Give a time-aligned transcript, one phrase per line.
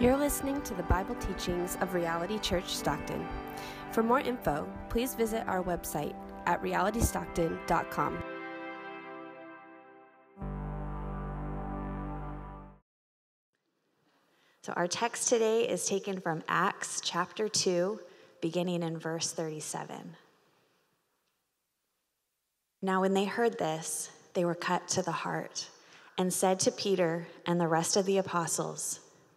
[0.00, 3.28] You're listening to the Bible teachings of Reality Church Stockton.
[3.92, 6.14] For more info, please visit our website
[6.46, 8.22] at realitystockton.com.
[14.62, 18.00] So, our text today is taken from Acts chapter 2,
[18.40, 20.16] beginning in verse 37.
[22.80, 25.68] Now, when they heard this, they were cut to the heart
[26.16, 29.00] and said to Peter and the rest of the apostles,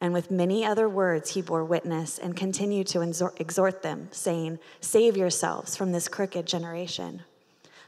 [0.00, 5.16] And with many other words, he bore witness and continued to exhort them, saying, Save
[5.16, 7.22] yourselves from this crooked generation.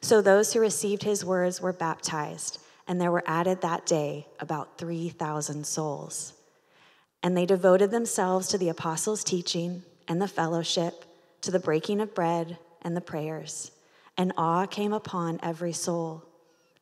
[0.01, 4.79] So those who received his words were baptized, and there were added that day about
[4.79, 6.33] 3,000 souls.
[7.23, 11.05] And they devoted themselves to the apostles' teaching and the fellowship,
[11.43, 13.71] to the breaking of bread and the prayers.
[14.17, 16.25] And awe came upon every soul.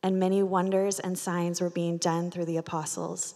[0.01, 3.35] And many wonders and signs were being done through the apostles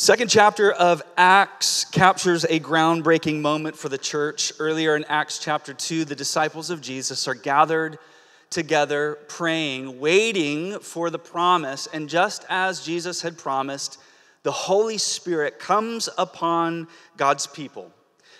[0.00, 4.52] Second chapter of Acts captures a groundbreaking moment for the church.
[4.60, 7.98] Earlier in Acts chapter 2, the disciples of Jesus are gathered
[8.48, 11.88] together, praying, waiting for the promise.
[11.92, 13.98] And just as Jesus had promised,
[14.44, 16.86] the Holy Spirit comes upon
[17.16, 17.90] God's people.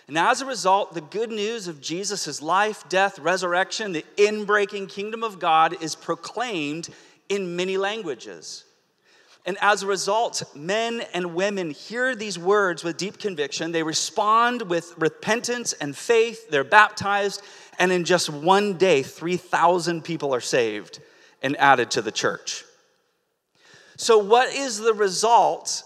[0.07, 5.25] And as a result, the good news of Jesus' life, death, resurrection, the inbreaking kingdom
[5.25, 6.89] of God is proclaimed
[7.29, 8.63] in many languages.
[9.47, 13.73] And as a result, men and women hear these words with deep conviction.
[13.73, 16.51] They respond with repentance and faith.
[16.51, 17.43] They're baptized.
[17.79, 21.01] And in just one day, 3,000 people are saved
[21.43, 22.65] and added to the church.
[23.97, 25.83] So, what is the result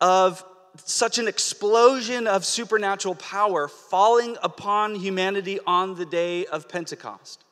[0.00, 0.44] of
[0.76, 7.44] such an explosion of supernatural power falling upon humanity on the day of Pentecost?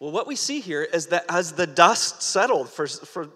[0.00, 3.28] Well, what we see here is that as the dust settled for, for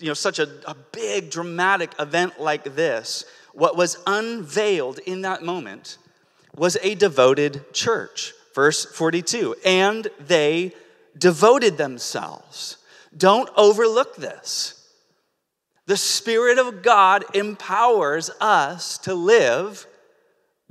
[0.00, 5.42] you know, such a, a big, dramatic event like this, what was unveiled in that
[5.42, 5.98] moment
[6.56, 8.32] was a devoted church.
[8.54, 10.72] Verse 42 and they
[11.16, 12.78] devoted themselves.
[13.16, 14.74] Don't overlook this.
[15.86, 19.86] The Spirit of God empowers us to live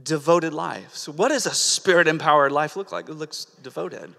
[0.01, 1.09] devoted lives.
[1.09, 3.09] What does a spirit empowered life look like?
[3.09, 4.13] It looks devoted.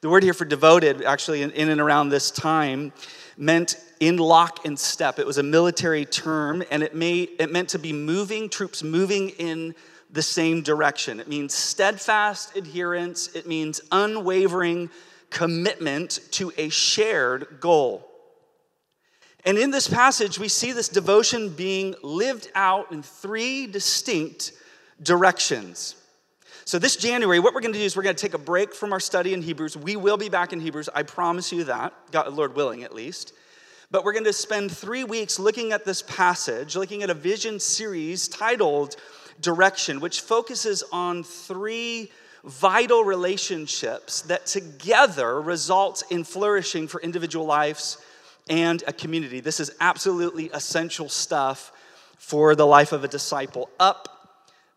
[0.00, 2.92] The word here for devoted, actually, in and around this time,
[3.36, 5.18] meant in lock and step.
[5.18, 9.30] It was a military term, and it, may, it meant to be moving, troops moving
[9.30, 9.74] in
[10.10, 11.20] the same direction.
[11.20, 14.90] It means steadfast adherence, it means unwavering
[15.30, 18.08] commitment to a shared goal.
[19.44, 24.52] And in this passage, we see this devotion being lived out in three distinct
[25.02, 25.96] directions.
[26.66, 28.74] So, this January, what we're going to do is we're going to take a break
[28.74, 29.76] from our study in Hebrews.
[29.76, 33.34] We will be back in Hebrews, I promise you that, God, Lord willing at least.
[33.90, 37.60] But we're going to spend three weeks looking at this passage, looking at a vision
[37.60, 38.96] series titled
[39.40, 42.10] Direction, which focuses on three
[42.44, 47.98] vital relationships that together result in flourishing for individual lives
[48.48, 49.40] and a community.
[49.40, 51.72] This is absolutely essential stuff
[52.16, 53.68] for the life of a disciple.
[53.78, 54.23] Up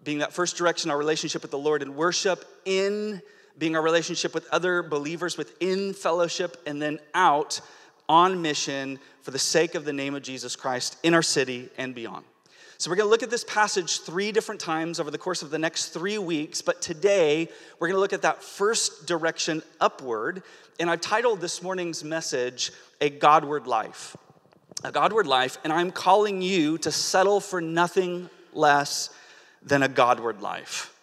[0.07, 3.21] being that first direction, our relationship with the Lord in worship, in
[3.57, 7.59] being our relationship with other believers within fellowship, and then out
[8.07, 11.93] on mission for the sake of the name of Jesus Christ in our city and
[11.93, 12.23] beyond.
[12.77, 15.49] So, we're going to look at this passage three different times over the course of
[15.49, 20.41] the next three weeks, but today we're going to look at that first direction upward.
[20.79, 22.71] And I've titled this morning's message,
[23.01, 24.15] A Godward Life.
[24.85, 29.09] A Godward Life, and I'm calling you to settle for nothing less
[29.67, 30.93] than a Godward life.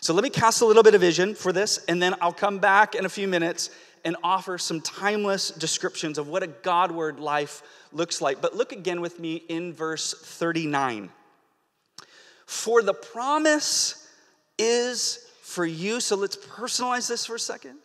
[0.00, 2.58] So let me cast a little bit of vision for this, and then I'll come
[2.58, 3.70] back in a few minutes
[4.04, 7.62] and offer some timeless descriptions of what a Godward life
[7.92, 8.40] looks like.
[8.40, 11.10] But look again with me in verse 39.
[12.46, 14.08] For the promise
[14.58, 16.00] is for you.
[16.00, 17.76] So let's personalize this for a second.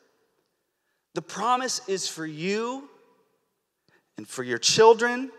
[1.15, 2.89] The promise is for you
[4.17, 5.31] and for your children.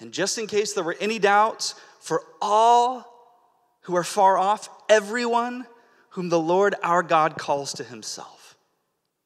[0.00, 3.13] And just in case there were any doubts, for all
[3.84, 5.66] who are far off, everyone
[6.10, 8.56] whom the Lord our God calls to himself.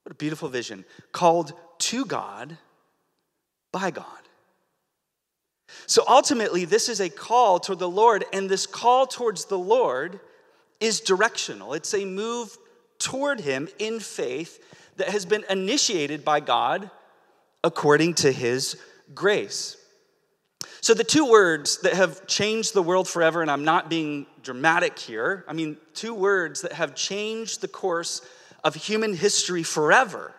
[0.02, 0.84] What a beautiful vision.
[1.12, 2.56] Called to God
[3.72, 4.06] by God.
[5.86, 10.20] So ultimately, this is a call toward the Lord, and this call towards the Lord
[10.80, 11.74] is directional.
[11.74, 12.56] It's a move
[12.98, 14.62] toward Him in faith
[14.96, 16.90] that has been initiated by God
[17.62, 18.76] according to His
[19.14, 19.76] grace.
[20.80, 24.98] So, the two words that have changed the world forever, and I'm not being dramatic
[24.98, 28.22] here, I mean, two words that have changed the course
[28.64, 30.34] of human history forever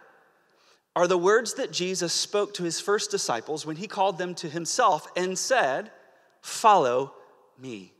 [0.95, 4.49] are the words that Jesus spoke to his first disciples when he called them to
[4.49, 5.91] himself and said,
[6.41, 7.13] Follow
[7.57, 7.93] me.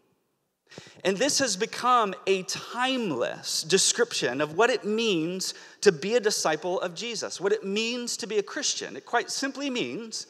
[1.03, 6.79] And this has become a timeless description of what it means to be a disciple
[6.81, 8.95] of Jesus, what it means to be a Christian.
[8.95, 10.27] It quite simply means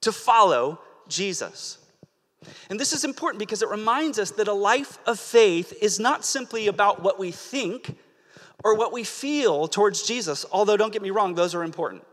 [0.00, 1.78] to follow Jesus.
[2.70, 6.24] And this is important because it reminds us that a life of faith is not
[6.24, 7.96] simply about what we think
[8.64, 12.04] or what we feel towards Jesus, although don't get me wrong, those are important.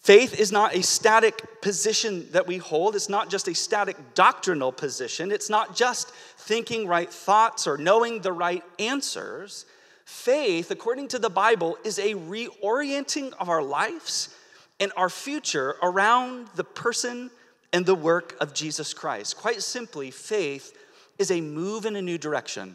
[0.00, 2.96] Faith is not a static position that we hold.
[2.96, 5.30] It's not just a static doctrinal position.
[5.30, 9.66] It's not just thinking right thoughts or knowing the right answers.
[10.06, 14.34] Faith, according to the Bible, is a reorienting of our lives
[14.80, 17.30] and our future around the person
[17.72, 19.36] and the work of Jesus Christ.
[19.36, 20.76] Quite simply, faith
[21.18, 22.74] is a move in a new direction.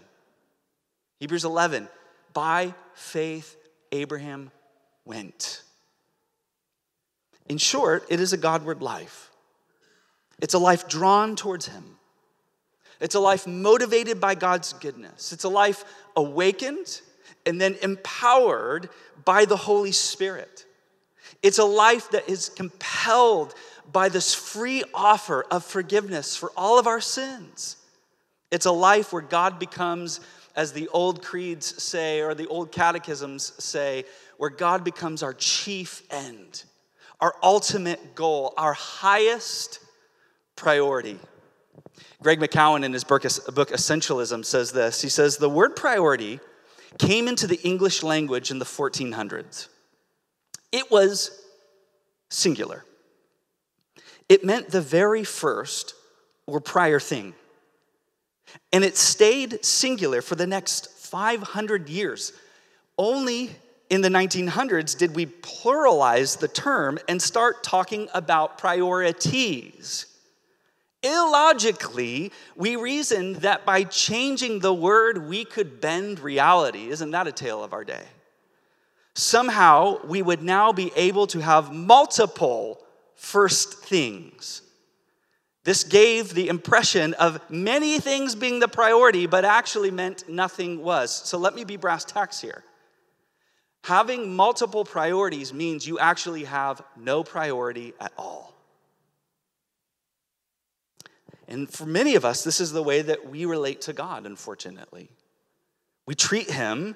[1.20, 1.90] Hebrews 11,
[2.34, 3.58] by faith,
[3.92, 4.52] Abraham
[5.04, 5.64] went.
[7.50, 9.32] In short, it is a Godward life.
[10.40, 11.98] It's a life drawn towards Him.
[13.00, 15.34] It's a life motivated by God's goodness.
[15.34, 15.84] It's a life
[16.16, 17.02] awakened
[17.46, 18.90] and then empowered
[19.24, 20.66] by the Holy Spirit.
[21.44, 23.54] It's a life that is compelled
[23.92, 27.78] by this free offer of forgiveness for all of our sins.
[28.52, 30.20] It's a life where God becomes,
[30.56, 34.06] as the old creeds say, or the old catechisms say,
[34.38, 36.64] where God becomes our chief end
[37.20, 39.80] our ultimate goal, our highest
[40.56, 41.20] priority.
[42.22, 46.40] Greg McKeown, in his book, Essentialism, says this He says, The word priority
[46.98, 49.68] came into the English language in the 1400s.
[50.76, 51.32] It was
[52.30, 52.84] singular,
[54.28, 55.94] it meant the very first
[56.48, 57.34] or prior thing.
[58.74, 62.34] And it stayed singular for the next 500 years.
[62.98, 63.52] Only
[63.90, 70.08] in the 1900s did we pluralize the term and start talking about priorities.
[71.04, 76.90] Illogically, we reasoned that by changing the word, we could bend reality.
[76.90, 78.04] Isn't that a tale of our day?
[79.16, 82.82] Somehow, we would now be able to have multiple
[83.16, 84.62] first things.
[85.64, 91.12] This gave the impression of many things being the priority, but actually meant nothing was.
[91.12, 92.64] So let me be brass tacks here.
[93.86, 98.54] Having multiple priorities means you actually have no priority at all.
[101.48, 105.10] And for many of us, this is the way that we relate to God, unfortunately.
[106.06, 106.96] We treat Him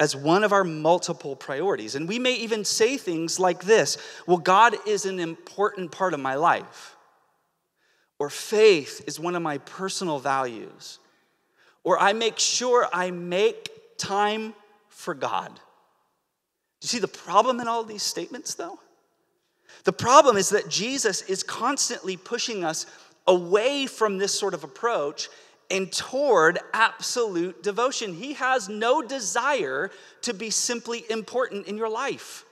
[0.00, 1.94] as one of our multiple priorities.
[1.94, 6.20] And we may even say things like this Well, God is an important part of
[6.20, 6.96] my life,
[8.18, 10.98] or faith is one of my personal values,
[11.84, 14.54] or I make sure I make time
[14.88, 15.54] for God.
[15.54, 18.78] Do you see the problem in all these statements, though?
[19.84, 22.86] The problem is that Jesus is constantly pushing us
[23.26, 25.28] away from this sort of approach
[25.70, 28.14] and toward absolute devotion.
[28.14, 29.90] He has no desire
[30.22, 32.44] to be simply important in your life.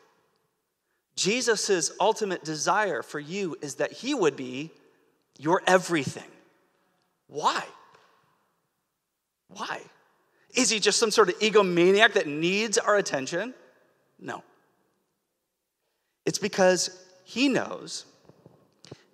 [1.16, 4.70] Jesus' ultimate desire for you is that he would be
[5.38, 6.30] your everything.
[7.26, 7.64] Why?
[9.49, 9.80] Why?
[10.54, 13.54] Is he just some sort of egomaniac that needs our attention?
[14.18, 14.42] No.
[16.25, 18.04] It's because he knows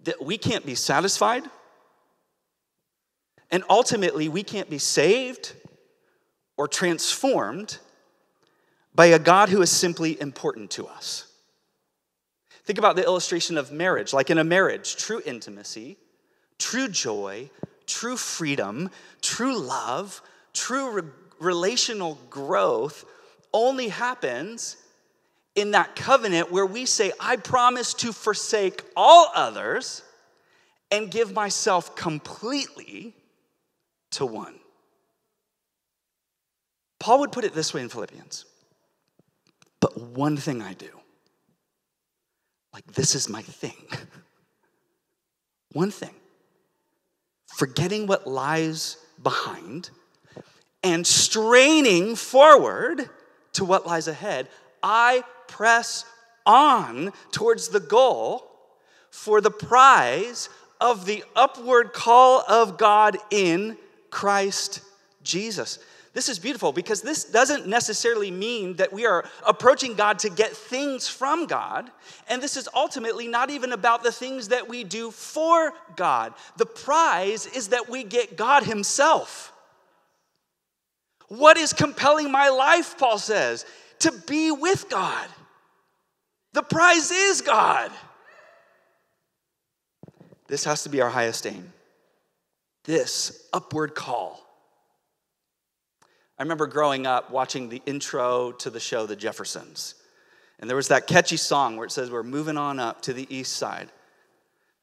[0.05, 1.45] that we can't be satisfied,
[3.53, 5.53] and ultimately, we can't be saved
[6.57, 7.79] or transformed
[8.95, 11.27] by a God who is simply important to us.
[12.65, 14.15] Think about the illustration of marriage.
[14.15, 15.99] Like in a marriage, true intimacy,
[16.59, 17.51] true joy,
[17.87, 18.91] true freedom,
[19.21, 20.23] true love,
[20.55, 21.03] true re-
[21.39, 23.05] relational growth
[23.53, 24.79] only happens
[25.55, 30.03] in that covenant where we say, I promise to forsake all others
[30.91, 33.15] and give myself completely
[34.13, 34.55] to one.
[36.99, 38.45] Paul would put it this way in Philippians
[39.81, 40.91] But one thing I do,
[42.73, 43.77] like this is my thing.
[45.73, 46.15] one thing.
[47.57, 49.91] Forgetting what lies behind
[50.83, 53.09] and straining forward
[53.55, 54.49] to what lies ahead,
[54.83, 56.05] I press
[56.47, 58.49] on towards the goal
[59.11, 60.49] for the prize
[60.81, 63.77] of the upward call of God in
[64.13, 64.83] Christ
[65.25, 65.81] Jesus.
[66.13, 70.53] This is beautiful because this doesn't necessarily mean that we are approaching God to get
[70.53, 71.91] things from God.
[72.29, 76.35] And this is ultimately not even about the things that we do for God.
[76.59, 79.53] The prize is that we get God Himself.
[81.29, 83.65] What is compelling my life, Paul says?
[84.01, 85.27] To be with God.
[86.53, 87.91] The prize is God.
[90.47, 91.73] This has to be our highest aim.
[92.85, 94.41] This upward call.
[96.39, 99.95] I remember growing up watching the intro to the show The Jeffersons.
[100.59, 103.27] And there was that catchy song where it says, We're moving on up to the
[103.35, 103.91] east side,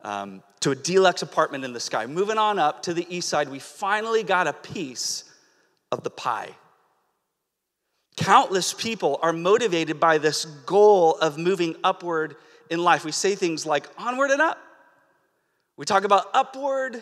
[0.01, 2.06] um, to a deluxe apartment in the sky.
[2.06, 5.25] Moving on up to the east side, we finally got a piece
[5.91, 6.56] of the pie.
[8.15, 12.36] Countless people are motivated by this goal of moving upward
[12.70, 13.06] in life.
[13.06, 14.60] We say things like onward and up.
[15.77, 17.01] We talk about upward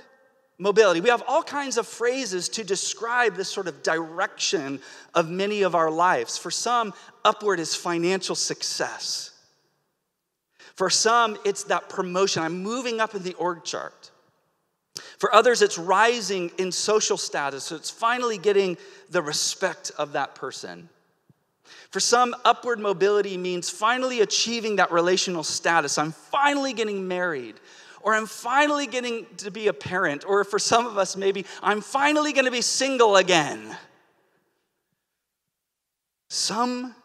[0.60, 1.02] mobility.
[1.02, 4.80] We have all kinds of phrases to describe this sort of direction
[5.14, 6.38] of many of our lives.
[6.38, 9.32] For some, upward is financial success.
[10.76, 12.44] For some, it's that promotion.
[12.44, 14.12] I'm moving up in the org chart.
[15.20, 17.66] For others, it's rising in social status.
[17.66, 18.78] So it's finally getting
[19.10, 20.90] the respect of that person.
[21.90, 25.98] For some, upward mobility means finally achieving that relational status.
[25.98, 27.56] I'm finally getting married,
[28.08, 31.82] or I'm finally getting to be a parent, or for some of us, maybe I'm
[31.82, 33.76] finally going to be single again.
[36.30, 36.96] Some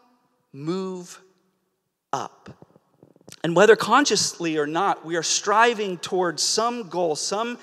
[0.53, 1.19] move
[2.13, 2.49] up.
[3.43, 7.57] And whether consciously or not, we are striving towards some goal, some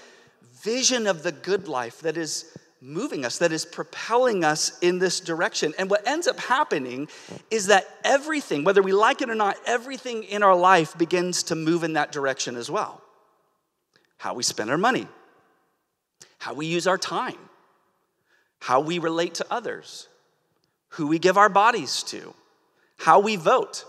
[0.63, 2.45] vision of the good life that is
[2.83, 5.73] moving us, that is propelling us in this direction.
[5.79, 7.09] And what ends up happening
[7.51, 11.55] is that everything, whether we like it or not, everything in our life begins to
[11.55, 13.00] move in that direction as well.
[14.21, 15.09] How we spend our money,
[16.37, 17.39] how we use our time,
[18.59, 20.09] how we relate to others,
[20.91, 22.35] who we give our bodies to,
[22.99, 23.87] how we vote,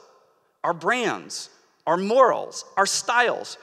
[0.64, 1.50] our brands,
[1.86, 3.58] our morals, our styles.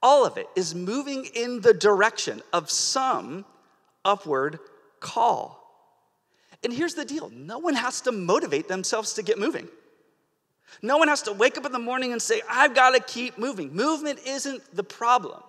[0.00, 3.44] All of it is moving in the direction of some
[4.04, 4.60] upward
[5.00, 5.58] call.
[6.62, 9.66] And here's the deal no one has to motivate themselves to get moving.
[10.80, 13.36] No one has to wake up in the morning and say, I've got to keep
[13.36, 13.74] moving.
[13.74, 15.42] Movement isn't the problem,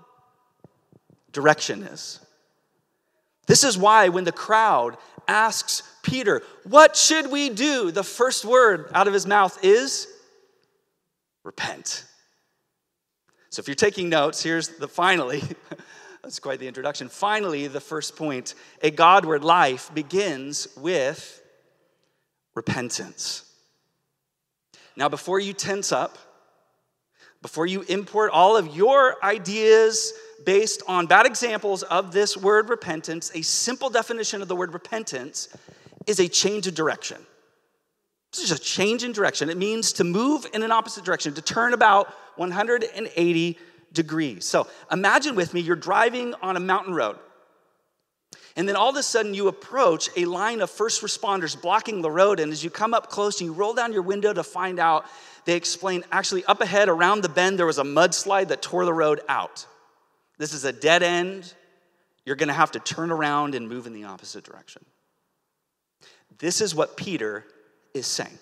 [1.32, 2.20] direction is.
[3.48, 7.92] This is why when the crowd asks Peter, What should we do?
[7.92, 10.08] the first word out of his mouth is
[11.44, 12.06] repent.
[13.50, 15.42] So if you're taking notes, here's the finally.
[16.24, 17.10] That's quite the introduction.
[17.10, 21.42] Finally, the first point a Godward life begins with
[22.54, 23.46] repentance.
[24.96, 26.18] Now, before you tense up,
[27.42, 30.14] before you import all of your ideas
[30.46, 35.50] based on bad examples of this word repentance, a simple definition of the word repentance
[36.08, 37.18] is a change of direction.
[38.32, 39.50] This is a change in direction.
[39.50, 43.58] It means to move in an opposite direction, to turn about 180
[43.92, 44.46] degrees.
[44.46, 47.18] So imagine with me, you're driving on a mountain road.
[48.56, 52.12] And then all of a sudden, you approach a line of first responders blocking the
[52.12, 52.40] road.
[52.40, 55.06] And as you come up close, and you roll down your window to find out,
[55.46, 58.94] they explain actually, up ahead around the bend, there was a mudslide that tore the
[58.94, 59.66] road out.
[60.38, 61.54] This is a dead end.
[62.26, 64.84] You're going to have to turn around and move in the opposite direction.
[66.38, 67.46] This is what Peter
[67.94, 68.38] is saying.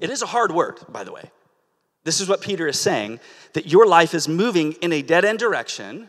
[0.00, 1.30] It is a hard word, by the way.
[2.04, 3.20] This is what Peter is saying
[3.52, 6.08] that your life is moving in a dead end direction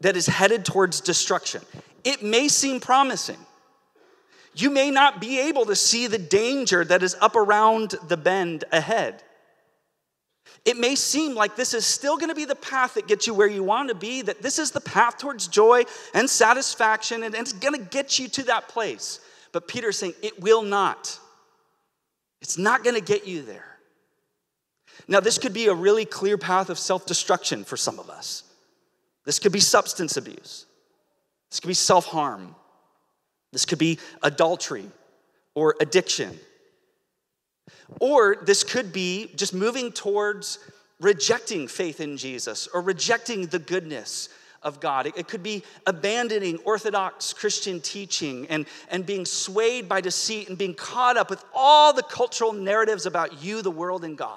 [0.00, 1.62] that is headed towards destruction.
[2.04, 3.38] It may seem promising.
[4.54, 8.64] You may not be able to see the danger that is up around the bend
[8.72, 9.22] ahead.
[10.64, 13.34] It may seem like this is still going to be the path that gets you
[13.34, 17.34] where you want to be, that this is the path towards joy and satisfaction, and
[17.34, 19.20] it's going to get you to that place.
[19.52, 21.18] But Peter's saying it will not.
[22.42, 23.78] It's not going to get you there.
[25.08, 28.44] Now, this could be a really clear path of self destruction for some of us.
[29.24, 30.66] This could be substance abuse.
[31.50, 32.54] This could be self harm.
[33.52, 34.90] This could be adultery
[35.54, 36.38] or addiction.
[38.00, 40.58] Or this could be just moving towards
[41.00, 44.28] rejecting faith in Jesus or rejecting the goodness
[44.62, 45.06] of God.
[45.06, 50.74] It, could be abandoning orthodox Christian teaching and, and being swayed by deceit and being
[50.74, 54.36] caught up with all the cultural narratives about you, the world, and God.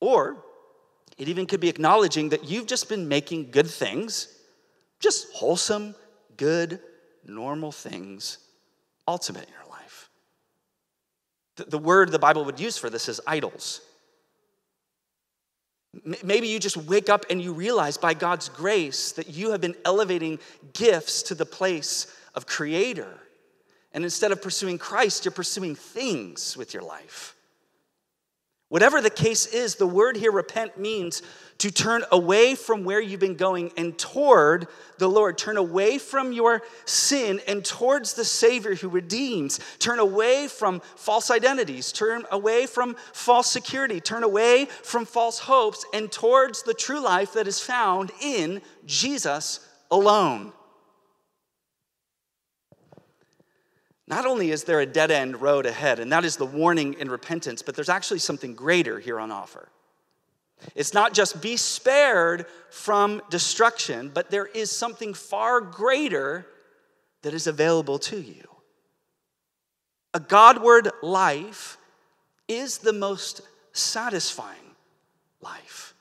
[0.00, 0.42] Or
[1.16, 4.28] it even could be acknowledging that you've just been making good things,
[5.00, 5.94] just wholesome,
[6.36, 6.80] good,
[7.24, 8.38] normal things,
[9.06, 10.10] ultimate in your life.
[11.56, 13.80] The, the word the Bible would use for this is idols.
[16.24, 19.76] Maybe you just wake up and you realize by God's grace that you have been
[19.84, 20.40] elevating
[20.72, 23.20] gifts to the place of creator.
[23.92, 27.33] And instead of pursuing Christ, you're pursuing things with your life.
[28.74, 31.22] Whatever the case is, the word here, repent, means
[31.58, 34.66] to turn away from where you've been going and toward
[34.98, 35.38] the Lord.
[35.38, 39.60] Turn away from your sin and towards the Savior who redeems.
[39.78, 41.92] Turn away from false identities.
[41.92, 44.00] Turn away from false security.
[44.00, 49.68] Turn away from false hopes and towards the true life that is found in Jesus
[49.88, 50.52] alone.
[54.06, 57.10] Not only is there a dead end road ahead, and that is the warning in
[57.10, 59.68] repentance, but there's actually something greater here on offer.
[60.74, 66.46] It's not just be spared from destruction, but there is something far greater
[67.22, 68.48] that is available to you.
[70.12, 71.76] A Godward life
[72.46, 73.40] is the most
[73.72, 74.76] satisfying
[75.40, 75.93] life.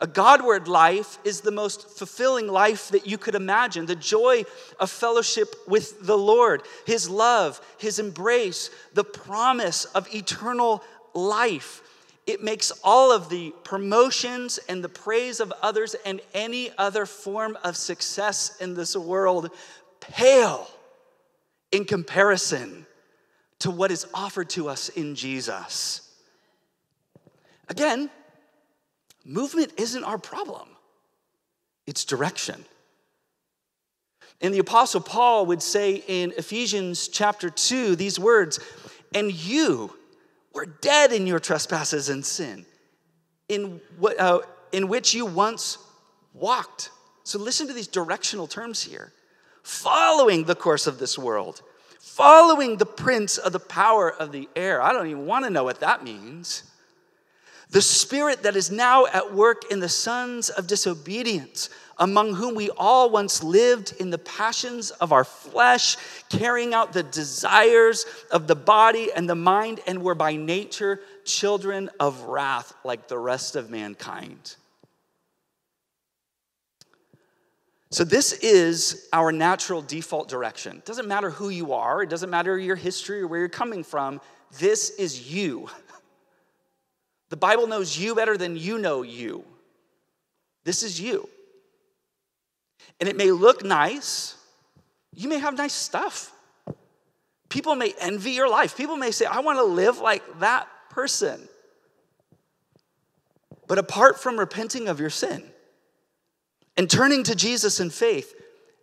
[0.00, 3.86] A Godward life is the most fulfilling life that you could imagine.
[3.86, 4.44] The joy
[4.78, 10.82] of fellowship with the Lord, His love, His embrace, the promise of eternal
[11.14, 11.82] life.
[12.26, 17.56] It makes all of the promotions and the praise of others and any other form
[17.64, 19.50] of success in this world
[20.00, 20.68] pale
[21.72, 22.86] in comparison
[23.60, 26.02] to what is offered to us in Jesus.
[27.68, 28.10] Again,
[29.28, 30.66] Movement isn't our problem,
[31.86, 32.64] it's direction.
[34.40, 38.58] And the Apostle Paul would say in Ephesians chapter 2 these words,
[39.14, 39.92] and you
[40.54, 42.64] were dead in your trespasses and sin,
[43.50, 44.40] in, what, uh,
[44.72, 45.76] in which you once
[46.32, 46.90] walked.
[47.24, 49.12] So listen to these directional terms here
[49.62, 51.60] following the course of this world,
[52.00, 54.80] following the prince of the power of the air.
[54.80, 56.62] I don't even want to know what that means.
[57.70, 62.70] The spirit that is now at work in the sons of disobedience, among whom we
[62.70, 65.96] all once lived in the passions of our flesh,
[66.30, 71.90] carrying out the desires of the body and the mind, and were by nature children
[72.00, 74.56] of wrath like the rest of mankind.
[77.90, 80.76] So, this is our natural default direction.
[80.76, 83.84] It doesn't matter who you are, it doesn't matter your history or where you're coming
[83.84, 84.20] from.
[84.58, 85.68] This is you.
[87.30, 89.44] The Bible knows you better than you know you.
[90.64, 91.28] This is you.
[93.00, 94.36] And it may look nice.
[95.14, 96.32] You may have nice stuff.
[97.48, 98.76] People may envy your life.
[98.76, 101.48] People may say, I want to live like that person.
[103.66, 105.44] But apart from repenting of your sin
[106.76, 108.34] and turning to Jesus in faith,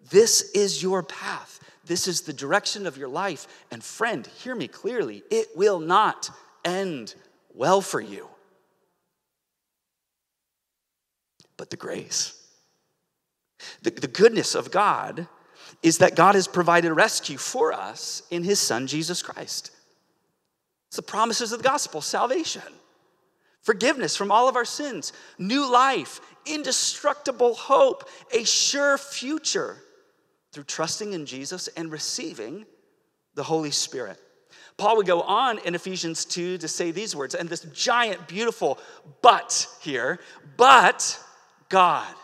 [0.10, 1.60] this is your path.
[1.86, 3.48] This is the direction of your life.
[3.72, 6.30] And friend, hear me clearly, it will not
[6.64, 7.16] end
[7.54, 8.28] well for you.
[11.58, 12.42] But the grace.
[13.82, 15.28] The, the goodness of God
[15.82, 19.72] is that God has provided rescue for us in his Son, Jesus Christ.
[20.88, 22.62] It's the promises of the gospel salvation,
[23.62, 29.78] forgiveness from all of our sins, new life, indestructible hope, a sure future
[30.52, 32.66] through trusting in Jesus and receiving
[33.34, 34.20] the Holy Spirit.
[34.78, 38.78] Paul would go on in Ephesians 2 to say these words, and this giant, beautiful
[39.22, 40.20] but here,
[40.58, 41.20] but
[41.76, 42.16] God.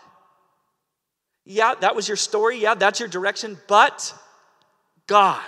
[1.44, 2.58] Yeah, that was your story.
[2.58, 3.58] Yeah, that's your direction.
[3.68, 4.14] But
[5.06, 5.44] God,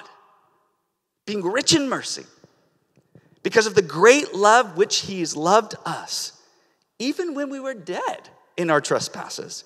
[1.25, 2.27] being rich in mercy,
[3.43, 6.39] because of the great love which He has loved us,
[6.99, 9.65] even when we were dead in our trespasses,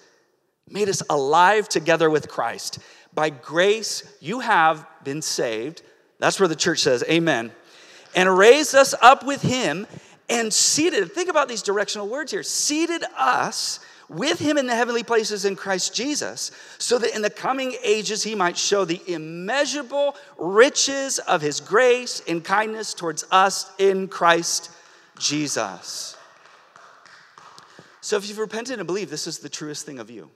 [0.71, 2.79] made us alive together with Christ.
[3.13, 5.83] By grace, you have been saved.
[6.21, 7.51] That's where the church says, Amen.
[8.15, 9.89] And raised us up with Him
[10.29, 15.03] and seated, think about these directional words here, seated us with him in the heavenly
[15.03, 20.17] places in Christ Jesus, so that in the coming ages he might show the immeasurable
[20.39, 24.71] riches of his grace and kindness towards us in Christ
[25.19, 26.17] Jesus.
[28.01, 30.31] So if you've repented and believed, this is the truest thing of you.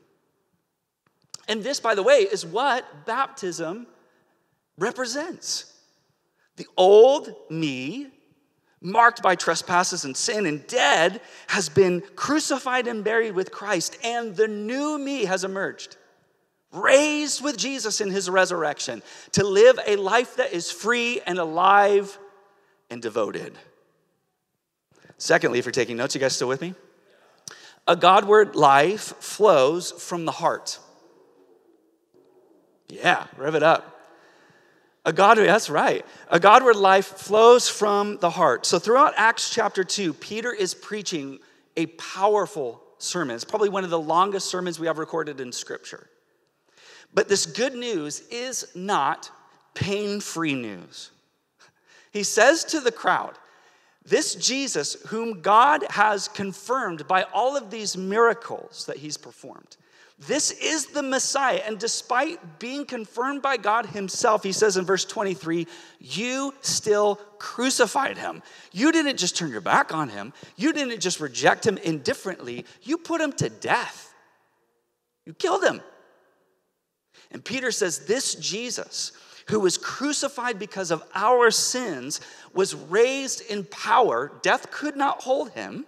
[1.49, 3.87] And this, by the way, is what baptism
[4.79, 5.73] represents.
[6.57, 8.09] The old me
[8.83, 14.37] marked by trespasses and sin and dead, has been crucified and buried with Christ, and
[14.37, 15.97] the new me has emerged.
[16.73, 22.19] Raised with Jesus in his resurrection to live a life that is free and alive
[22.91, 23.57] and devoted.
[25.19, 26.75] Secondly, if you're taking notes, you guys still with me?
[27.87, 30.79] A Godward life flows from the heart.
[32.89, 33.92] Yeah, rev it up.
[35.05, 36.07] A Godward, that's right.
[36.29, 38.65] A Godward life flows from the heart.
[38.65, 41.41] So throughout Acts chapter 2, Peter is preaching
[41.77, 43.35] a powerful sermon.
[43.35, 46.09] It's probably one of the longest sermons we have recorded in Scripture.
[47.13, 49.31] But this good news is not
[49.75, 51.11] pain free news.
[52.13, 53.35] He says to the crowd,
[54.05, 59.77] This Jesus, whom God has confirmed by all of these miracles that he's performed,
[60.27, 61.63] this is the Messiah.
[61.67, 65.67] And despite being confirmed by God Himself, He says in verse 23,
[66.01, 68.43] you still crucified Him.
[68.73, 72.99] You didn't just turn your back on Him, you didn't just reject Him indifferently, you
[72.99, 74.13] put Him to death.
[75.27, 75.81] You killed Him.
[77.31, 79.13] And Peter says, This Jesus,
[79.49, 82.21] who was crucified because of our sins,
[82.55, 84.33] was raised in power.
[84.43, 85.87] Death could not hold him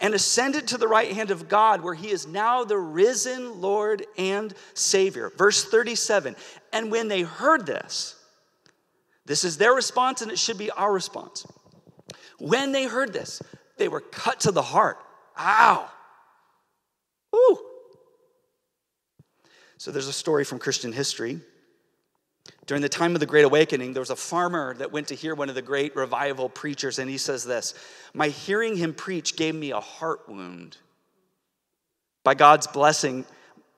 [0.00, 4.06] and ascended to the right hand of God, where he is now the risen Lord
[4.18, 5.30] and Savior.
[5.36, 6.36] Verse 37
[6.72, 8.16] And when they heard this,
[9.24, 11.46] this is their response, and it should be our response.
[12.38, 13.40] When they heard this,
[13.76, 14.98] they were cut to the heart.
[15.38, 15.88] Ow!
[17.34, 17.58] Ooh!
[19.78, 21.40] So there's a story from Christian history
[22.66, 25.34] during the time of the Great Awakening, there was a farmer that went to hear
[25.34, 27.74] one of the great revival preachers, and he says this
[28.14, 30.76] My hearing him preach gave me a heart wound.
[32.24, 33.24] By God's blessing,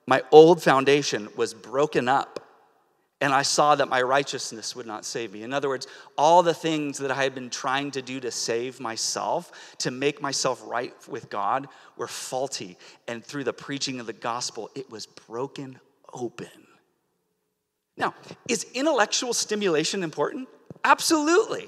[0.05, 2.45] my old foundation was broken up,
[3.21, 5.41] and I saw that my righteousness would not save me.
[5.41, 8.79] In other words, all the things that I had been trying to do to save
[8.79, 11.67] myself, to make myself right with God,
[11.97, 12.77] were faulty.
[13.07, 15.79] And through the preaching of the gospel, it was broken
[16.13, 16.64] open.
[17.97, 18.13] Now,
[18.47, 20.49] is intellectual stimulation important?
[20.83, 21.67] Absolutely.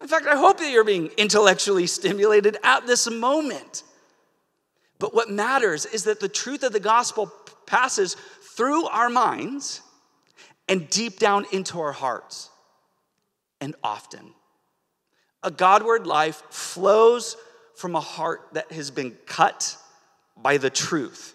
[0.00, 3.82] In fact, I hope that you're being intellectually stimulated at this moment.
[4.98, 7.32] But what matters is that the truth of the gospel
[7.66, 8.16] passes
[8.56, 9.82] through our minds
[10.68, 12.48] and deep down into our hearts,
[13.60, 14.32] and often.
[15.42, 17.36] A Godward life flows
[17.74, 19.76] from a heart that has been cut
[20.36, 21.34] by the truth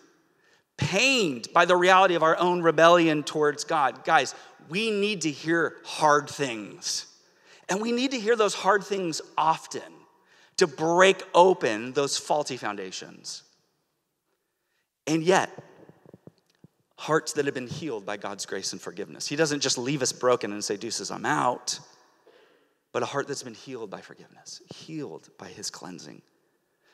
[0.77, 4.03] pained by the reality of our own rebellion towards God.
[4.03, 4.35] Guys,
[4.69, 7.07] we need to hear hard things.
[7.69, 9.81] And we need to hear those hard things often
[10.57, 13.43] to break open those faulty foundations.
[15.07, 15.51] And yet,
[16.97, 19.27] hearts that have been healed by God's grace and forgiveness.
[19.27, 21.79] He doesn't just leave us broken and say, Deuces, I'm out,
[22.91, 26.21] but a heart that's been healed by forgiveness, healed by His cleansing.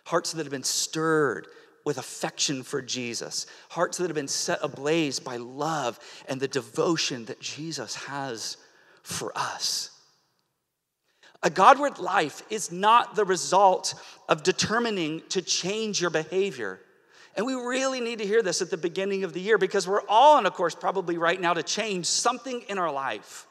[0.05, 1.47] Hearts that have been stirred
[1.83, 7.25] with affection for Jesus, hearts that have been set ablaze by love and the devotion
[7.25, 8.57] that Jesus has
[9.03, 9.89] for us.
[11.43, 13.95] A Godward life is not the result
[14.29, 16.79] of determining to change your behavior.
[17.35, 20.05] And we really need to hear this at the beginning of the year because we're
[20.07, 23.47] all on a course, probably right now, to change something in our life.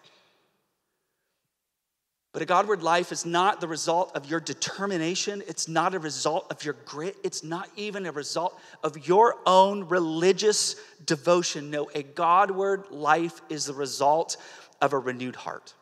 [2.32, 5.42] But a Godward life is not the result of your determination.
[5.48, 7.16] It's not a result of your grit.
[7.24, 11.70] It's not even a result of your own religious devotion.
[11.70, 14.36] No, a Godward life is the result
[14.80, 15.74] of a renewed heart.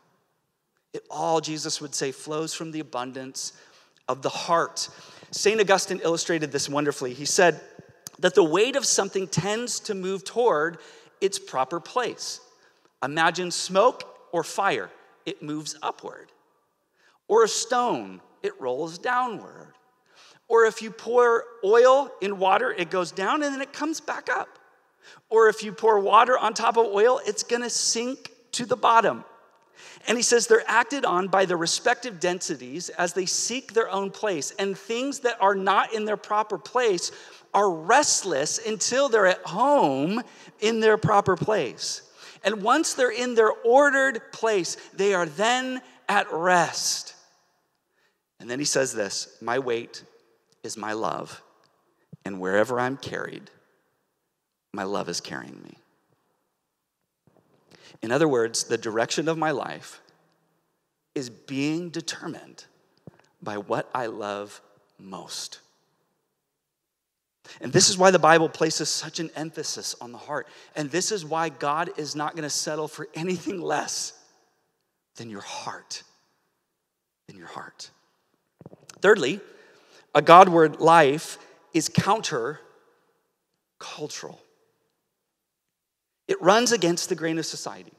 [0.94, 3.52] It all, Jesus would say, flows from the abundance
[4.08, 4.88] of the heart.
[5.30, 5.60] St.
[5.60, 7.12] Augustine illustrated this wonderfully.
[7.12, 7.60] He said
[8.20, 10.78] that the weight of something tends to move toward
[11.20, 12.40] its proper place.
[13.04, 14.88] Imagine smoke or fire,
[15.26, 16.28] it moves upward.
[17.28, 19.74] Or a stone, it rolls downward.
[20.48, 24.28] Or if you pour oil in water, it goes down and then it comes back
[24.30, 24.58] up.
[25.28, 29.24] Or if you pour water on top of oil, it's gonna sink to the bottom.
[30.06, 34.10] And he says they're acted on by the respective densities as they seek their own
[34.10, 34.52] place.
[34.58, 37.12] And things that are not in their proper place
[37.52, 40.22] are restless until they're at home
[40.60, 42.02] in their proper place.
[42.44, 47.14] And once they're in their ordered place, they are then at rest.
[48.40, 50.02] And then he says this My weight
[50.62, 51.42] is my love,
[52.24, 53.50] and wherever I'm carried,
[54.72, 55.78] my love is carrying me.
[58.02, 60.00] In other words, the direction of my life
[61.14, 62.64] is being determined
[63.42, 64.60] by what I love
[64.98, 65.60] most.
[67.60, 70.46] And this is why the Bible places such an emphasis on the heart.
[70.76, 74.12] And this is why God is not going to settle for anything less
[75.16, 76.02] than your heart.
[77.28, 77.90] in your heart.
[79.00, 79.40] Thirdly,
[80.14, 81.38] a Godward life
[81.72, 82.60] is counter
[83.78, 84.40] cultural.
[86.26, 87.92] It runs against the grain of society.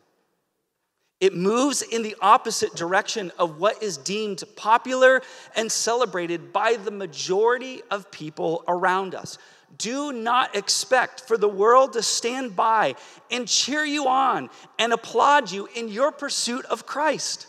[1.19, 5.21] It moves in the opposite direction of what is deemed popular
[5.55, 9.37] and celebrated by the majority of people around us.
[9.77, 12.95] Do not expect for the world to stand by
[13.29, 17.47] and cheer you on and applaud you in your pursuit of Christ.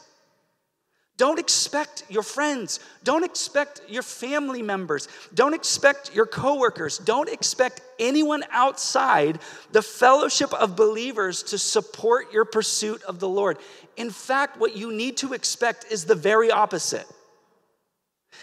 [1.20, 7.82] Don't expect your friends, don't expect your family members, don't expect your coworkers, don't expect
[7.98, 9.38] anyone outside
[9.70, 13.58] the fellowship of believers to support your pursuit of the Lord.
[13.98, 17.04] In fact, what you need to expect is the very opposite.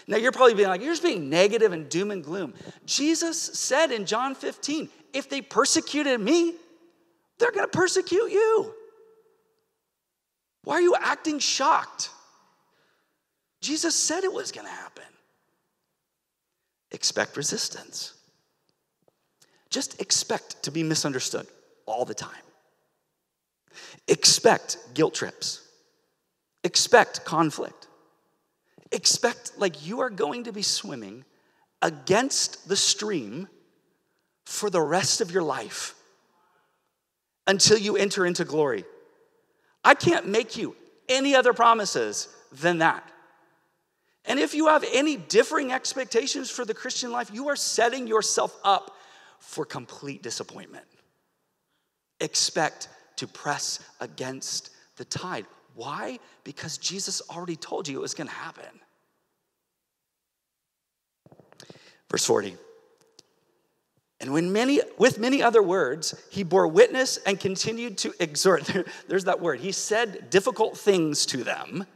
[0.06, 2.54] Now, you're probably being like, you're just being negative and doom and gloom.
[2.86, 6.54] Jesus said in John 15, if they persecuted me,
[7.40, 8.72] they're gonna persecute you.
[10.62, 12.10] Why are you acting shocked?
[13.60, 15.04] Jesus said it was going to happen.
[16.90, 18.14] Expect resistance.
[19.70, 21.46] Just expect to be misunderstood
[21.86, 22.30] all the time.
[24.06, 25.66] Expect guilt trips.
[26.64, 27.88] Expect conflict.
[28.90, 31.24] Expect like you are going to be swimming
[31.82, 33.48] against the stream
[34.46, 35.94] for the rest of your life
[37.46, 38.84] until you enter into glory.
[39.84, 40.74] I can't make you
[41.08, 43.08] any other promises than that.
[44.28, 48.54] And if you have any differing expectations for the Christian life, you are setting yourself
[48.62, 48.94] up
[49.40, 50.84] for complete disappointment.
[52.20, 55.46] Expect to press against the tide.
[55.74, 56.18] Why?
[56.44, 58.64] Because Jesus already told you it was going to happen.
[62.10, 62.56] Verse 40.
[64.20, 68.70] And when many, with many other words, he bore witness and continued to exhort.
[69.08, 69.60] There's that word.
[69.60, 71.86] He said difficult things to them,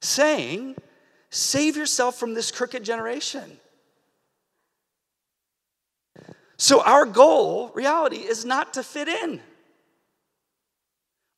[0.00, 0.74] saying,
[1.30, 3.58] Save yourself from this crooked generation.
[6.56, 9.40] So, our goal, reality, is not to fit in.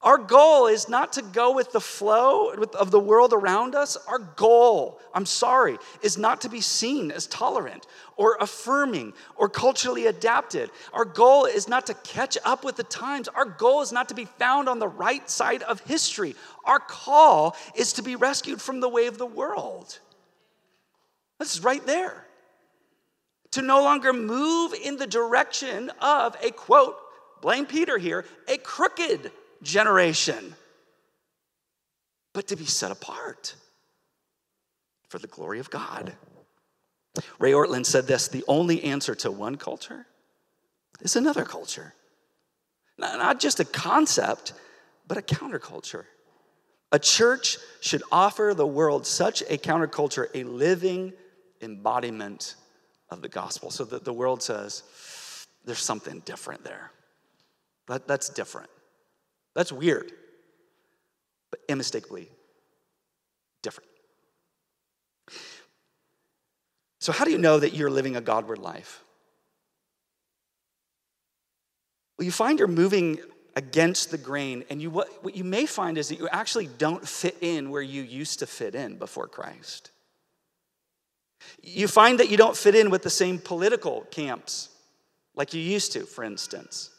[0.02, 3.98] Our goal is not to go with the flow of the world around us.
[4.08, 7.86] Our goal, I'm sorry, is not to be seen as tolerant
[8.16, 10.70] or affirming or culturally adapted.
[10.94, 13.28] Our goal is not to catch up with the times.
[13.28, 16.34] Our goal is not to be found on the right side of history.
[16.64, 19.98] Our call is to be rescued from the way of the world.
[21.38, 22.26] This is right there.
[23.52, 26.96] To no longer move in the direction of a quote,
[27.42, 29.30] blame Peter here, a crooked
[29.62, 30.54] generation,
[32.32, 33.54] but to be set apart
[35.08, 36.14] for the glory of God.
[37.38, 40.06] Ray Ortlund said this the only answer to one culture
[41.00, 41.94] is another culture.
[42.98, 44.52] Not just a concept,
[45.06, 46.04] but a counterculture.
[46.92, 51.12] A church should offer the world such a counterculture, a living
[51.62, 52.56] embodiment
[53.10, 53.70] of the gospel.
[53.70, 54.82] So that the world says,
[55.64, 56.90] there's something different there.
[57.86, 58.70] That, that's different.
[59.54, 60.12] That's weird,
[61.50, 62.28] but unmistakably
[63.62, 63.90] different.
[67.00, 69.02] So, how do you know that you're living a Godward life?
[72.18, 73.18] Well, you find you're moving
[73.56, 77.06] against the grain, and you, what, what you may find is that you actually don't
[77.06, 79.90] fit in where you used to fit in before Christ.
[81.62, 84.68] You find that you don't fit in with the same political camps
[85.34, 86.90] like you used to, for instance.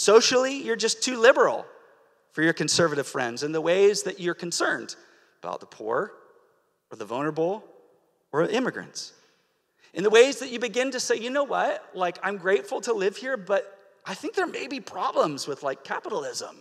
[0.00, 1.66] Socially, you're just too liberal
[2.32, 4.96] for your conservative friends in the ways that you're concerned
[5.42, 6.14] about the poor
[6.90, 7.62] or the vulnerable
[8.32, 9.12] or immigrants.
[9.92, 12.94] In the ways that you begin to say, you know what, like I'm grateful to
[12.94, 16.56] live here, but I think there may be problems with like capitalism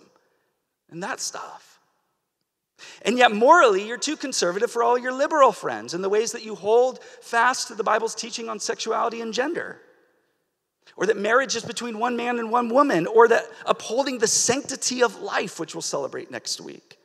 [0.92, 1.80] and that stuff.
[3.04, 6.44] And yet, morally, you're too conservative for all your liberal friends in the ways that
[6.44, 9.80] you hold fast to the Bible's teaching on sexuality and gender
[10.96, 15.04] or that marriage is between one man and one woman, or that upholding the sanctity
[15.04, 16.98] of life, which we'll celebrate next week.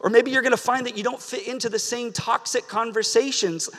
[0.00, 3.70] Or maybe you're gonna find that you don't fit into the same toxic conversations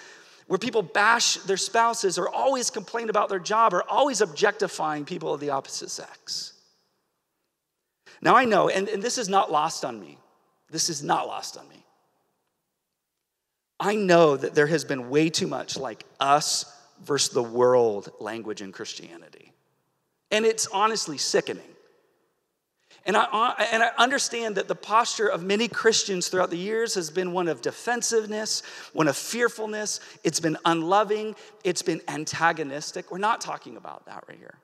[0.48, 5.34] where people bash their spouses or always complain about their job or always objectifying people
[5.34, 6.54] of the opposite sex.
[8.22, 10.18] Now I know, and, and this is not lost on me.
[10.70, 11.86] This is not lost on me.
[13.80, 16.66] I know that there has been way too much like us
[17.04, 19.54] versus the world language in Christianity.
[20.32, 21.64] And it's honestly sickening.
[23.06, 26.94] And I, uh, and I understand that the posture of many Christians throughout the years
[26.96, 28.62] has been one of defensiveness,
[28.94, 30.00] one of fearfulness.
[30.24, 33.12] It's been unloving, it's been antagonistic.
[33.12, 34.56] We're not talking about that right here.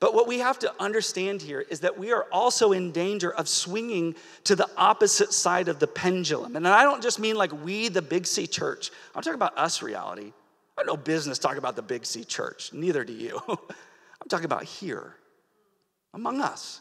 [0.00, 3.48] But what we have to understand here is that we are also in danger of
[3.48, 6.56] swinging to the opposite side of the pendulum.
[6.56, 9.82] And I don't just mean like we, the Big C church, I'm talking about us
[9.82, 10.32] reality.
[10.76, 13.40] I have no business talking about the Big C church, neither do you.
[13.48, 15.14] I'm talking about here,
[16.12, 16.80] among us.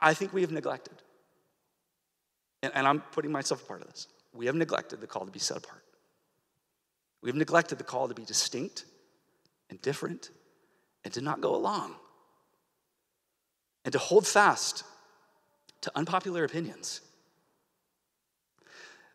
[0.00, 0.94] I think we have neglected,
[2.62, 4.06] and I'm putting myself a part of this.
[4.32, 5.82] We have neglected the call to be set apart.
[7.22, 8.84] We have neglected the call to be distinct
[9.68, 10.30] and different
[11.04, 11.94] and to not go along
[13.84, 14.84] and to hold fast
[15.82, 17.00] to unpopular opinions.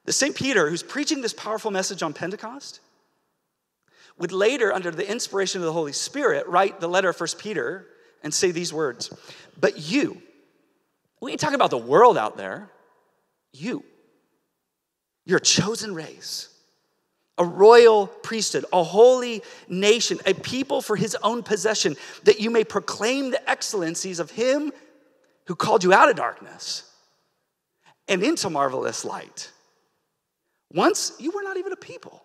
[0.05, 0.35] The St.
[0.35, 2.79] Peter, who's preaching this powerful message on Pentecost,
[4.17, 7.85] would later, under the inspiration of the Holy Spirit, write the letter of 1 Peter
[8.23, 9.11] and say these words
[9.59, 10.21] But you,
[11.21, 12.69] we ain't talking about the world out there,
[13.51, 13.83] you,
[15.25, 16.49] you're a chosen race
[17.37, 22.63] a royal priesthood, a holy nation, a people for his own possession, that you may
[22.63, 24.71] proclaim the excellencies of him
[25.47, 26.89] who called you out of darkness
[28.07, 29.51] and into marvelous light.
[30.73, 32.23] Once you were not even a people,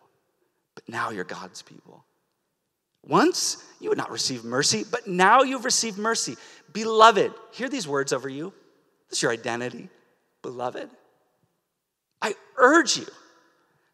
[0.75, 2.05] but now you're God's people.
[3.07, 6.37] Once you would not receive mercy, but now you've received mercy.
[6.73, 8.53] Beloved, hear these words over you.
[9.09, 9.89] This is your identity.
[10.43, 10.91] Beloved,
[12.23, 13.07] I urge you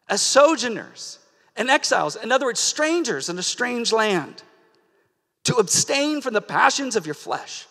[0.09, 1.19] as sojourners
[1.55, 4.43] and exiles, in other words, strangers in a strange land,
[5.43, 7.65] to abstain from the passions of your flesh,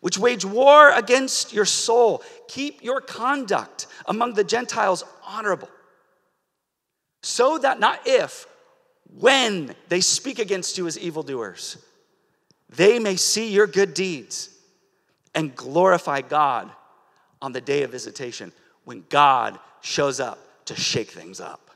[0.00, 2.22] which wage war against your soul.
[2.48, 5.68] Keep your conduct among the Gentiles honorable,
[7.22, 8.46] so that not if,
[9.18, 11.78] when they speak against you as evildoers,
[12.68, 14.50] they may see your good deeds
[15.34, 16.70] and glorify God
[17.40, 18.52] on the day of visitation
[18.84, 21.70] when God shows up to shake things up.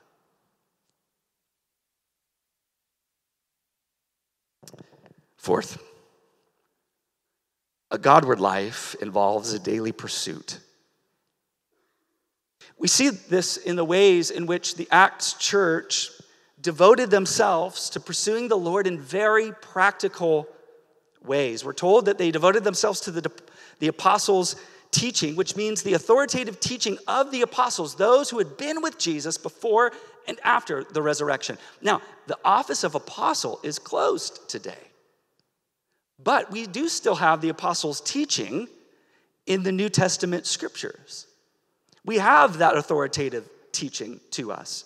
[5.37, 5.83] Fourth,
[7.93, 10.59] a Godward life involves a daily pursuit.
[12.79, 16.11] We see this in the ways in which the Acts church
[16.61, 20.49] devoted themselves to pursuing the Lord in very practical
[21.23, 21.65] ways.
[21.65, 23.31] We're told that they devoted themselves to the,
[23.79, 24.57] the apostles'
[24.91, 29.37] teaching, which means the authoritative teaching of the apostles, those who had been with Jesus
[29.37, 29.93] before
[30.27, 31.59] and after the resurrection.
[31.83, 34.92] Now, the office of apostle is closed today,
[36.19, 38.69] but we do still have the apostles' teaching
[39.47, 41.27] in the New Testament scriptures.
[42.05, 44.85] We have that authoritative teaching to us.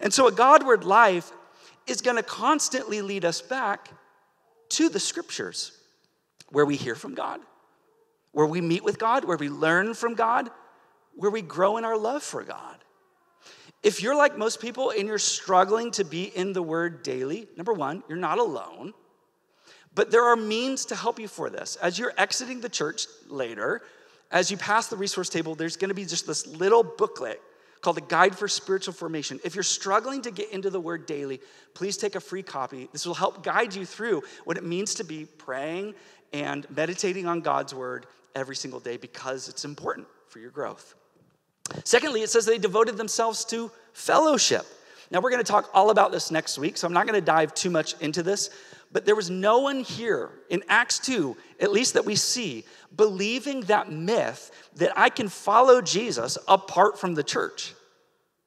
[0.00, 1.32] And so, a Godward life
[1.86, 3.90] is going to constantly lead us back
[4.70, 5.72] to the scriptures
[6.50, 7.40] where we hear from God
[8.32, 10.48] where we meet with God, where we learn from God,
[11.14, 12.76] where we grow in our love for God.
[13.82, 17.72] If you're like most people and you're struggling to be in the Word daily, number
[17.72, 18.92] one, you're not alone.
[19.98, 21.74] But there are means to help you for this.
[21.74, 23.82] As you're exiting the church later,
[24.30, 27.42] as you pass the resource table, there's gonna be just this little booklet
[27.80, 29.40] called the Guide for Spiritual Formation.
[29.42, 31.40] If you're struggling to get into the Word daily,
[31.74, 32.88] please take a free copy.
[32.92, 35.96] This will help guide you through what it means to be praying
[36.32, 38.06] and meditating on God's Word
[38.36, 40.94] every single day because it's important for your growth.
[41.82, 44.64] Secondly, it says they devoted themselves to fellowship.
[45.10, 47.24] Now, we're going to talk all about this next week, so I'm not going to
[47.24, 48.50] dive too much into this.
[48.90, 53.60] But there was no one here in Acts 2, at least that we see, believing
[53.62, 57.74] that myth that I can follow Jesus apart from the church.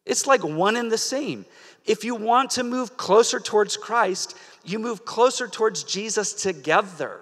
[0.05, 1.45] It's like one and the same.
[1.85, 7.21] If you want to move closer towards Christ, you move closer towards Jesus together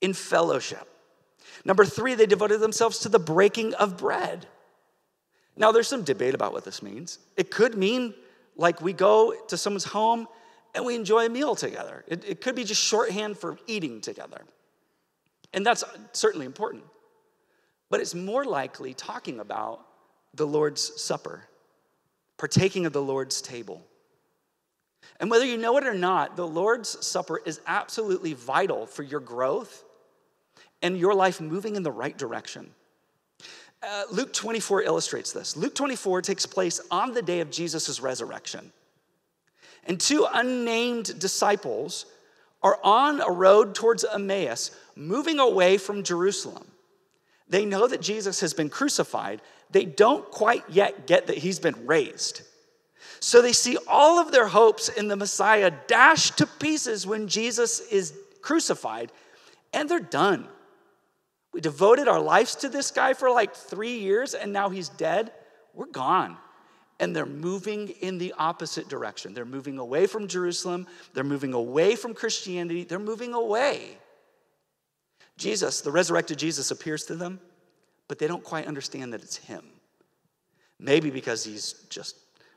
[0.00, 0.88] in fellowship.
[1.64, 4.46] Number three, they devoted themselves to the breaking of bread.
[5.56, 7.18] Now, there's some debate about what this means.
[7.36, 8.14] It could mean
[8.56, 10.28] like we go to someone's home
[10.74, 14.42] and we enjoy a meal together, it, it could be just shorthand for eating together.
[15.52, 16.82] And that's certainly important.
[17.90, 19.86] But it's more likely talking about
[20.34, 21.44] the Lord's Supper,
[22.38, 23.86] partaking of the Lord's table.
[25.20, 29.20] And whether you know it or not, the Lord's Supper is absolutely vital for your
[29.20, 29.84] growth
[30.82, 32.70] and your life moving in the right direction.
[33.82, 35.56] Uh, Luke 24 illustrates this.
[35.56, 38.72] Luke 24 takes place on the day of Jesus' resurrection.
[39.86, 42.06] And two unnamed disciples
[42.62, 46.66] are on a road towards Emmaus, moving away from Jerusalem.
[47.48, 49.42] They know that Jesus has been crucified.
[49.70, 52.42] They don't quite yet get that he's been raised.
[53.20, 57.80] So they see all of their hopes in the Messiah dashed to pieces when Jesus
[57.80, 59.12] is crucified,
[59.72, 60.48] and they're done.
[61.54, 65.30] We devoted our lives to this guy for like three years and now he's dead.
[65.72, 66.36] We're gone.
[67.04, 69.34] And they're moving in the opposite direction.
[69.34, 73.98] They're moving away from Jerusalem, they're moving away from Christianity, they're moving away.
[75.36, 77.40] Jesus, the resurrected Jesus, appears to them,
[78.08, 79.64] but they don't quite understand that it's him.
[80.80, 82.16] Maybe because he's just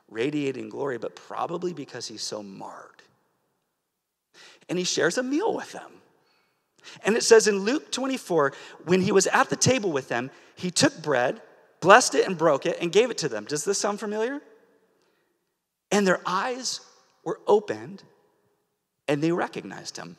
[0.10, 3.04] radiating glory, but probably because he's so marred.
[4.70, 5.92] And he shares a meal with them.
[7.04, 8.54] And it says in Luke 24,
[8.86, 11.42] when he was at the table with them, he took bread,
[11.80, 13.46] blessed it, and broke it, and gave it to them.
[13.46, 14.42] Does this sound familiar?
[15.92, 16.82] And their eyes
[17.24, 18.04] were opened,
[19.08, 20.18] and they recognized him.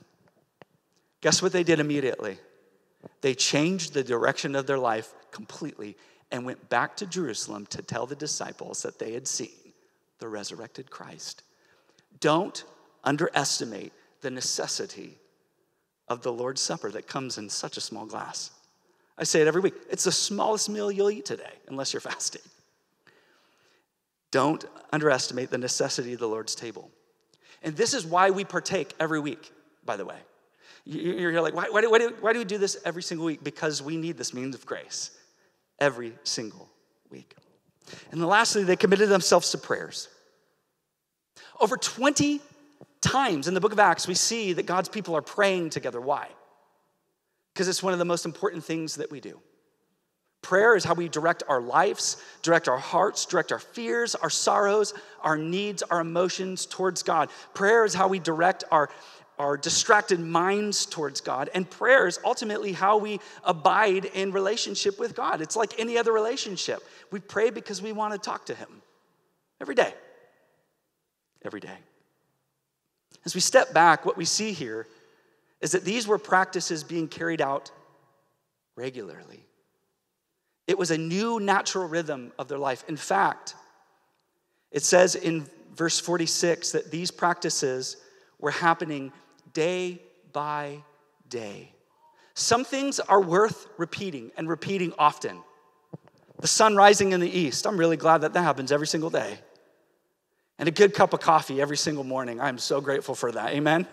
[1.20, 2.38] Guess what they did immediately?
[3.20, 5.96] They changed the direction of their life completely
[6.30, 9.72] and went back to Jerusalem to tell the disciples that they had seen
[10.18, 11.42] the resurrected Christ.
[12.20, 12.64] Don't
[13.04, 15.18] underestimate the necessity
[16.08, 18.50] of the Lord's Supper that comes in such a small glass.
[19.18, 19.74] I say it every week.
[19.90, 22.42] It's the smallest meal you'll eat today, unless you're fasting.
[24.30, 26.90] Don't underestimate the necessity of the Lord's table.
[27.62, 29.52] And this is why we partake every week,
[29.84, 30.18] by the way.
[30.84, 33.42] You're like, why, why, do, why, do, why do we do this every single week?
[33.42, 35.10] Because we need this means of grace
[35.78, 36.68] every single
[37.10, 37.34] week.
[38.10, 40.08] And lastly, they committed themselves to prayers.
[41.60, 42.40] Over 20
[43.00, 46.00] times in the book of Acts, we see that God's people are praying together.
[46.00, 46.28] Why?
[47.58, 49.40] Because it's one of the most important things that we do.
[50.42, 54.94] Prayer is how we direct our lives, direct our hearts, direct our fears, our sorrows,
[55.22, 57.30] our needs, our emotions towards God.
[57.54, 58.90] Prayer is how we direct our,
[59.40, 61.50] our distracted minds towards God.
[61.52, 65.40] And prayer is ultimately how we abide in relationship with God.
[65.40, 66.78] It's like any other relationship.
[67.10, 68.68] We pray because we want to talk to Him
[69.60, 69.92] every day.
[71.44, 71.78] Every day.
[73.24, 74.86] As we step back, what we see here
[75.60, 77.70] is that these were practices being carried out
[78.76, 79.44] regularly.
[80.66, 82.84] It was a new natural rhythm of their life.
[82.88, 83.54] In fact,
[84.70, 87.96] it says in verse 46 that these practices
[88.38, 89.12] were happening
[89.52, 90.00] day
[90.32, 90.82] by
[91.28, 91.72] day.
[92.34, 95.42] Some things are worth repeating and repeating often.
[96.40, 99.38] The sun rising in the east, I'm really glad that that happens every single day
[100.58, 102.40] and a good cup of coffee every single morning.
[102.40, 103.54] I'm so grateful for that.
[103.54, 103.86] Amen?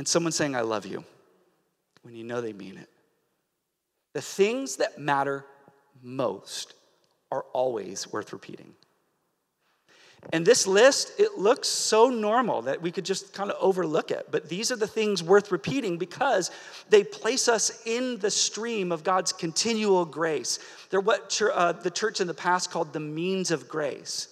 [0.00, 1.04] And someone saying, I love you,
[2.00, 2.88] when you know they mean it.
[4.14, 5.44] The things that matter
[6.02, 6.72] most
[7.30, 8.72] are always worth repeating.
[10.32, 14.28] And this list, it looks so normal that we could just kind of overlook it.
[14.30, 16.50] But these are the things worth repeating because
[16.88, 20.60] they place us in the stream of God's continual grace.
[20.88, 24.28] They're what uh, the church in the past called the means of grace.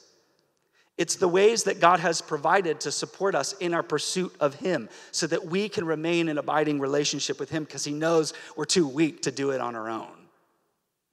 [0.98, 4.88] It's the ways that God has provided to support us in our pursuit of Him
[5.12, 8.86] so that we can remain in abiding relationship with Him because He knows we're too
[8.86, 10.10] weak to do it on our own.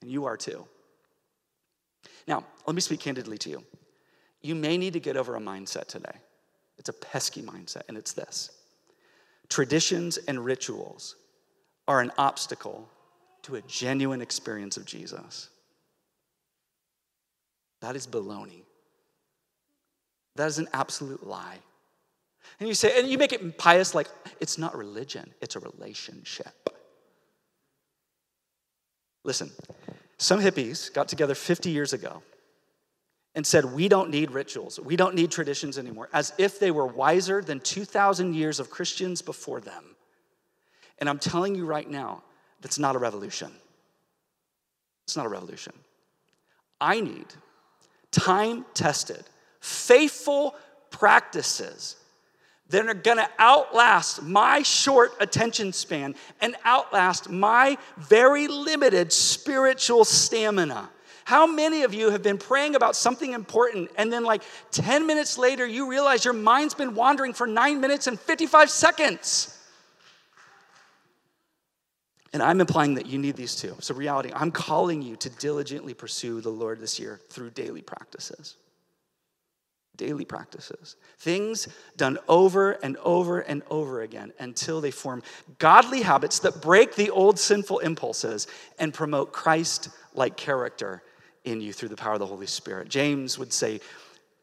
[0.02, 0.66] And you are too.
[2.26, 3.64] Now, let me speak candidly to you.
[4.42, 6.18] You may need to get over a mindset today.
[6.78, 8.50] It's a pesky mindset, and it's this
[9.48, 11.14] traditions and rituals
[11.86, 12.88] are an obstacle
[13.42, 15.48] to a genuine experience of Jesus.
[17.80, 18.65] That is baloney.
[20.36, 21.58] That is an absolute lie.
[22.60, 24.08] And you say, and you make it pious like
[24.40, 26.70] it's not religion, it's a relationship.
[29.24, 29.50] Listen,
[30.18, 32.22] some hippies got together 50 years ago
[33.34, 36.86] and said, We don't need rituals, we don't need traditions anymore, as if they were
[36.86, 39.96] wiser than 2,000 years of Christians before them.
[40.98, 42.22] And I'm telling you right now,
[42.62, 43.52] that's not a revolution.
[45.04, 45.74] It's not a revolution.
[46.80, 47.26] I need
[48.10, 49.24] time tested
[49.66, 50.54] faithful
[50.90, 51.96] practices
[52.68, 60.88] that are gonna outlast my short attention span and outlast my very limited spiritual stamina.
[61.24, 65.36] How many of you have been praying about something important and then, like 10 minutes
[65.38, 69.52] later, you realize your mind's been wandering for nine minutes and 55 seconds?
[72.32, 73.74] And I'm implying that you need these two.
[73.80, 78.54] So, reality, I'm calling you to diligently pursue the Lord this year through daily practices
[79.96, 80.96] daily practices.
[81.18, 85.22] Things done over and over and over again until they form
[85.58, 88.46] godly habits that break the old sinful impulses
[88.78, 91.02] and promote Christ like character
[91.44, 92.88] in you through the power of the Holy Spirit.
[92.88, 93.80] James would say,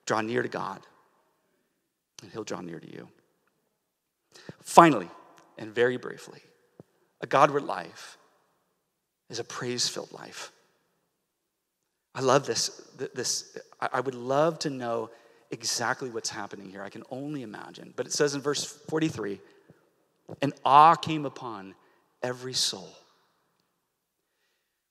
[0.05, 0.81] Draw near to God,
[2.21, 3.07] and He'll draw near to you.
[4.61, 5.09] Finally,
[5.57, 6.41] and very briefly,
[7.21, 8.17] a Godward life
[9.29, 10.51] is a praise filled life.
[12.15, 12.69] I love this.
[13.13, 15.09] this I would love to know
[15.53, 16.83] exactly what's happening here.
[16.83, 17.93] I can only imagine.
[17.95, 19.39] But it says in verse 43
[20.41, 21.75] an awe came upon
[22.21, 22.89] every soul.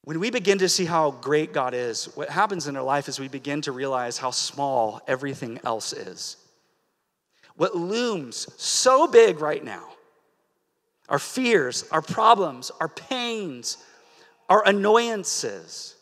[0.05, 3.21] When we begin to see how great God is, what happens in our life is
[3.21, 6.37] we begin to realize how small everything else is.
[7.57, 9.89] What looms so big right now
[11.09, 13.77] our fears, our problems, our pains,
[14.49, 15.97] our annoyances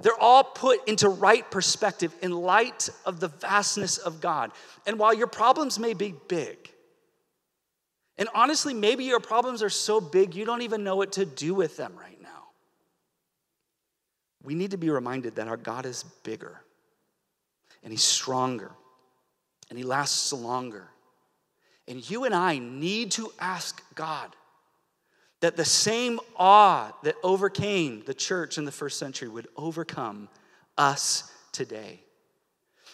[0.00, 4.50] they're all put into right perspective in light of the vastness of God.
[4.86, 6.70] And while your problems may be big,
[8.16, 11.54] and honestly, maybe your problems are so big you don't even know what to do
[11.54, 12.28] with them right now.
[14.42, 16.60] We need to be reminded that our God is bigger,
[17.82, 18.70] and He's stronger,
[19.68, 20.88] and He lasts longer.
[21.88, 24.34] And you and I need to ask God
[25.44, 30.26] that the same awe that overcame the church in the first century would overcome
[30.78, 32.00] us today.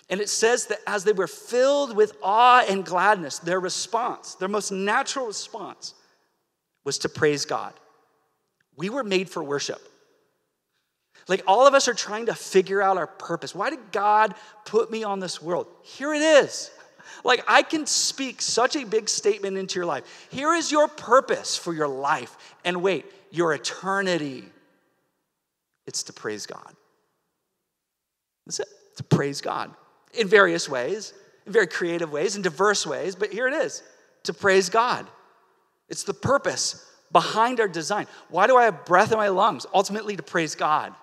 [0.08, 4.48] And it says that as they were filled with awe and gladness, their response, their
[4.48, 5.94] most natural response,
[6.82, 7.72] was to praise God.
[8.76, 9.80] We were made for worship.
[11.28, 13.54] Like all of us are trying to figure out our purpose.
[13.54, 14.34] Why did God
[14.64, 15.68] put me on this world?
[15.84, 16.72] Here it is.
[17.24, 20.28] Like, I can speak such a big statement into your life.
[20.30, 22.36] Here is your purpose for your life.
[22.64, 24.44] And wait, your eternity.
[25.86, 26.74] It's to praise God.
[28.46, 29.70] That's it, to praise God
[30.14, 31.12] in various ways,
[31.46, 33.82] in very creative ways, in diverse ways, but here it is
[34.24, 35.06] to praise God.
[35.88, 38.06] It's the purpose behind our design.
[38.28, 39.66] Why do I have breath in my lungs?
[39.74, 40.94] Ultimately, to praise God.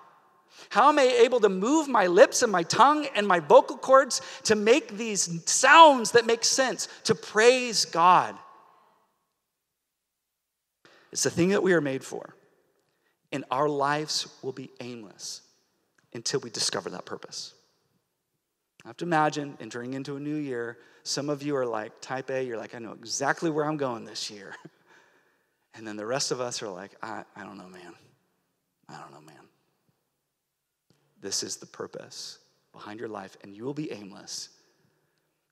[0.70, 4.20] How am I able to move my lips and my tongue and my vocal cords
[4.44, 8.36] to make these sounds that make sense, to praise God?
[11.12, 12.34] It's the thing that we are made for.
[13.32, 15.42] And our lives will be aimless
[16.14, 17.54] until we discover that purpose.
[18.84, 22.30] I have to imagine entering into a new year, some of you are like, type
[22.30, 24.54] A, you're like, I know exactly where I'm going this year.
[25.78, 27.94] And then the rest of us are like, I, I don't know, man.
[28.88, 29.47] I don't know, man.
[31.20, 32.38] This is the purpose
[32.72, 34.50] behind your life, and you will be aimless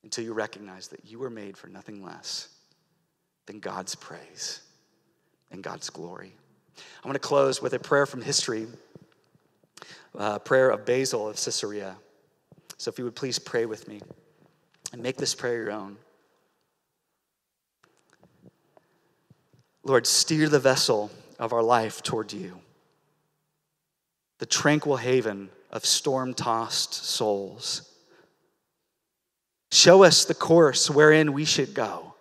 [0.05, 2.49] until you recognize that you were made for nothing less
[3.47, 4.61] than God's praise
[5.51, 6.33] and God's glory.
[7.03, 8.67] I want to close with a prayer from history,
[10.15, 11.97] a prayer of Basil of Caesarea.
[12.77, 14.01] So if you would please pray with me
[14.93, 15.97] and make this prayer your own.
[19.83, 22.61] Lord, steer the vessel of our life toward you,
[24.39, 27.91] the tranquil haven of storm tossed souls.
[29.73, 32.15] Show us the course wherein we should go.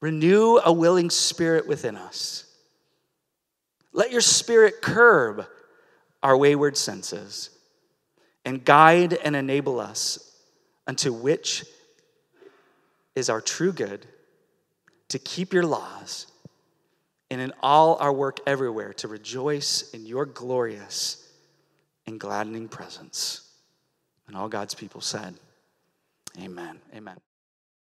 [0.00, 2.44] Renew a willing spirit within us.
[3.92, 5.46] Let your spirit curb
[6.22, 7.50] our wayward senses
[8.44, 10.36] and guide and enable us
[10.86, 11.64] unto which
[13.14, 14.06] is our true good
[15.08, 16.27] to keep your laws
[17.30, 21.28] and in all our work everywhere to rejoice in your glorious
[22.06, 23.50] and gladdening presence.
[24.26, 25.34] And all God's people said,
[26.38, 26.78] Amen.
[26.94, 27.16] Amen.